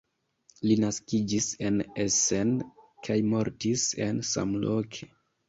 Li 0.69 0.77
naskiĝis 0.83 1.49
en 1.69 1.77
Essen 2.05 2.55
kaj 3.09 3.19
mortis 3.35 3.87
la 4.03 4.09
samloke. 4.33 5.13